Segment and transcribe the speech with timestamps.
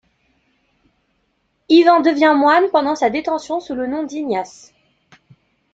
[1.69, 4.73] Ivan devient moine pendant sa détention sous le nom d'Ignace.